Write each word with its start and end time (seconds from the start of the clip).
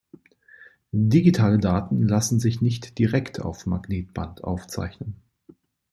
Digitale 0.93 1.59
Daten 1.59 2.07
lassen 2.07 2.39
sich 2.39 2.59
nicht 2.59 2.97
direkt 2.97 3.39
auf 3.39 3.67
Magnetband 3.67 4.43
aufzeichnen. 4.43 5.17